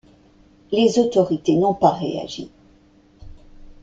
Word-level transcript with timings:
Les 0.71 0.97
autorités 0.97 1.55
n’ont 1.57 1.75
pas 1.75 1.91
réagit. 1.91 2.49